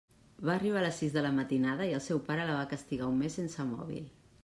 [0.47, 3.15] Va arribar a les sis de la matinada i el seu pare la va castigar
[3.15, 4.15] un mes sense mòbil.